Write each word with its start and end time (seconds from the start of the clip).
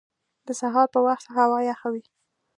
د 0.47 0.49
سهار 0.61 0.87
په 0.93 0.99
وخت 1.07 1.25
هوا 1.37 1.59
یخه 1.69 1.87
وي 1.93 2.03